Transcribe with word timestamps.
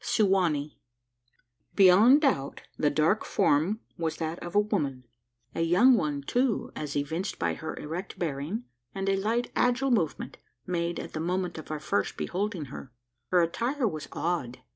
SU 0.03 0.25
WA 0.25 0.49
NEE. 0.49 0.79
Beyond 1.75 2.21
doubt, 2.21 2.61
the 2.75 2.89
dark 2.89 3.23
form 3.23 3.81
was 3.99 4.17
that 4.17 4.39
of 4.39 4.55
a 4.55 4.59
woman 4.59 5.03
a 5.53 5.61
young 5.61 5.95
one 5.95 6.23
too, 6.23 6.71
as 6.75 6.95
evinced 6.97 7.37
by 7.37 7.53
her 7.53 7.75
erect 7.77 8.17
bearing, 8.17 8.63
and 8.95 9.07
a 9.07 9.15
light 9.15 9.51
agile 9.55 9.91
movement, 9.91 10.39
made 10.65 10.99
at 10.99 11.13
the 11.13 11.19
moment 11.19 11.59
of 11.59 11.69
our 11.69 11.79
first 11.79 12.17
beholding 12.17 12.65
her. 12.73 12.91
Her 13.27 13.41
attire 13.43 13.87
was 13.87 14.07
odd. 14.11 14.63